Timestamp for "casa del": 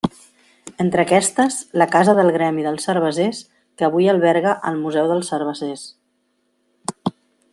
1.95-2.31